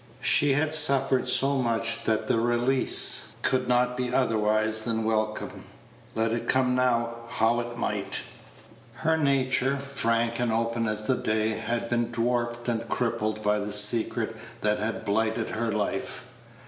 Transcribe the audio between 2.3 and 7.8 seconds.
release could not be otherwise than welcome, let it come how it